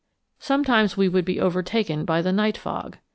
[0.39, 2.97] Sometimes we would be overtaken by the night fog.